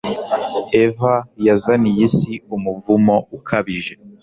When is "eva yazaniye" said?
0.83-2.01